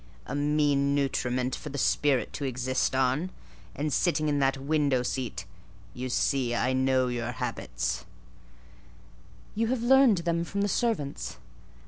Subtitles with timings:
[0.25, 3.29] "A mean nutriment for the spirit to exist on:
[3.75, 5.45] and sitting in that window seat
[5.93, 8.03] (you see I know your habits)—"
[9.53, 11.37] "You have learned them from the servants."